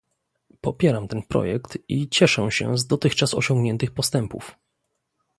Popieram 0.61 1.07
ten 1.07 1.23
projekt 1.27 1.77
i 1.87 2.09
cieszę 2.09 2.51
się 2.51 2.77
z 2.77 2.87
dotychczas 2.87 3.33
osiągniętych 3.33 3.91
postępów 3.91 4.55